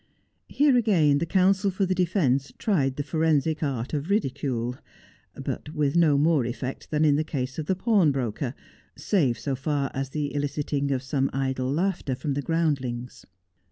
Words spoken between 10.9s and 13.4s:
<some idle laughter from the groundlings.